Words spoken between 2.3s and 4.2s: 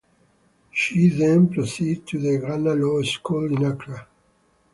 Ghana Law School in Accra.